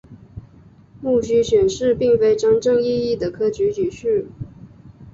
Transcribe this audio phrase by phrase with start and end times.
[1.03, 4.25] 戊戌选试并非真正意义的科举取士。